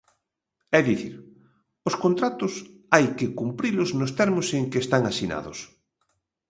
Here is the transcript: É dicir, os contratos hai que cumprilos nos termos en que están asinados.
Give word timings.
É 0.77 0.79
dicir, 0.89 1.15
os 1.89 1.95
contratos 2.03 2.53
hai 2.93 3.05
que 3.17 3.33
cumprilos 3.39 3.89
nos 3.99 4.11
termos 4.19 4.47
en 4.59 4.65
que 4.71 4.79
están 4.85 5.03
asinados. 5.11 5.59